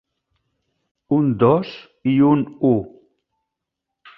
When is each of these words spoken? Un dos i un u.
Un 1.17 1.27
dos 1.43 1.75
i 2.15 2.15
un 2.31 2.43
u. 2.71 2.73